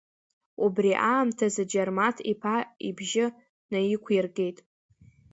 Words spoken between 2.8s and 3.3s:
ибжьы